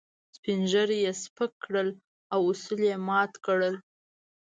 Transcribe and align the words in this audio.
سپين 0.35 0.59
ږيري 0.71 0.97
يې 1.05 1.11
سپک 1.23 1.51
کړل 1.63 1.89
او 2.33 2.39
اصول 2.51 2.79
يې 2.89 2.95
مات 3.07 3.33
کړل. 3.45 3.75